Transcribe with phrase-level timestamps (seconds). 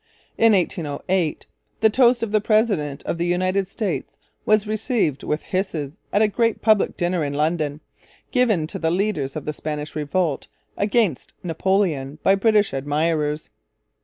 [0.35, 1.45] In 1808
[1.79, 6.27] the toast of the President of the United States was received with hisses at a
[6.27, 7.81] great public dinner in London,
[8.31, 13.51] given to the leaders of the Spanish revolt against Napoleon by British admirers.